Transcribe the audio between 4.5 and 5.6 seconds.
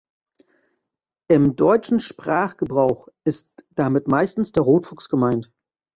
der Rotfuchs gemeint.